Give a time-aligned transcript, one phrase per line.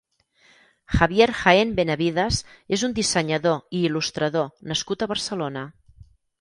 [0.93, 2.41] Javier Jaén Benavides
[2.79, 5.69] és un dissenyador i il·lustrador nascut a Barcelona.